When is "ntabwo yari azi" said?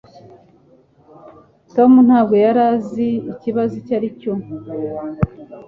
2.07-3.07